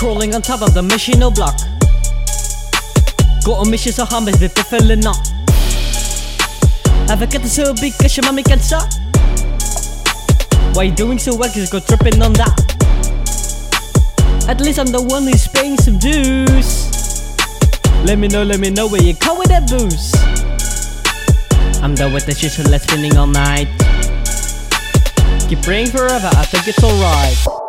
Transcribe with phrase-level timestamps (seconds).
[0.00, 1.58] Crawling on top of the machine no block.
[3.44, 5.12] Got a mission så han vet vi fällorna
[7.08, 8.80] Jag fick inte så big kanske man kan sa
[10.74, 12.60] Why you doing so well cause go tripping on that.
[14.48, 16.88] At least I'm the one who's paying some dues.
[18.06, 20.14] Let me know, let me know where you come with that booze.
[21.82, 23.68] I'm done with the shit so let's spinning all night.
[25.50, 27.59] Keep praying forever, I think it's alright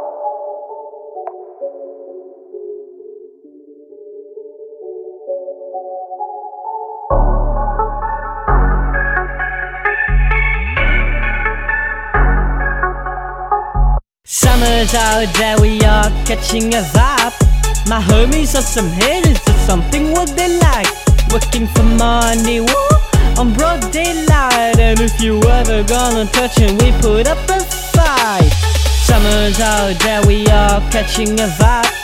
[14.26, 17.32] Summer's out there, we are catching a vibe.
[17.88, 20.88] My homies are some haters, it's something what they like.
[21.32, 22.90] Working for money, woo,
[23.40, 24.78] on broad daylight.
[24.78, 28.52] And if you ever gonna touch him, we put up a fight.
[29.06, 32.01] Summer's out there, we are catching a vibe.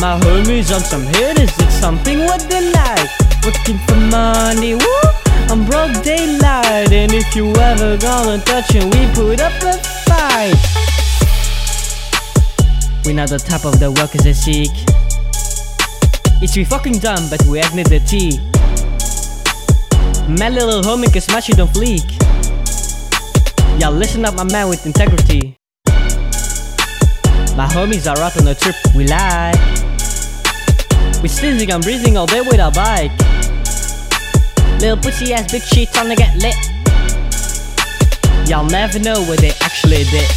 [0.00, 3.10] My homies on some haters, it's something what they like.
[3.44, 5.00] Working for money, woo,
[5.50, 6.92] I'm broad daylight.
[6.92, 9.72] And if you ever gonna touch him, we put up a
[10.06, 10.54] fight.
[13.04, 14.70] We're not the type of the workers they seek.
[16.40, 18.38] It's we fucking dumb, but we act the tea.
[20.28, 22.06] My little homie can smash it on fleek.
[23.80, 25.56] Y'all listen up, my man with integrity.
[27.56, 29.77] My homies are out on a trip, we lie.
[31.28, 33.12] Sneezing and breathing all day with our bike.
[34.80, 36.56] Little pussy ass bitch, trying to get lit.
[38.48, 40.28] Y'all never know what they actually did.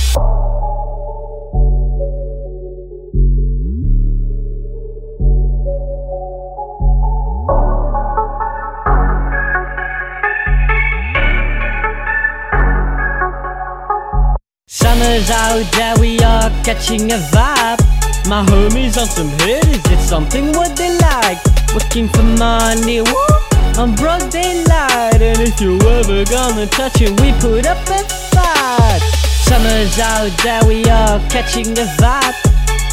[14.68, 18.01] Summer's out there, we are catching a vibe.
[18.28, 21.40] My homies on some hitters, it's something what they like.
[21.74, 25.22] Working for money, woo, on broad daylight.
[25.22, 28.00] And if you ever gonna touch it, we put up a
[28.32, 29.02] fight.
[29.48, 32.36] Summer's out there, we are catching the vibe.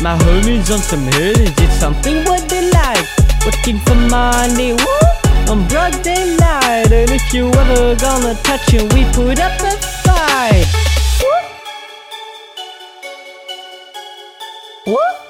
[0.03, 3.06] My homies on some hitters, it's something what they like.
[3.45, 6.91] Working for money, woo, on broad daylight.
[6.91, 9.68] And if you ever gonna touch it, we put up a
[14.88, 15.28] Whoop!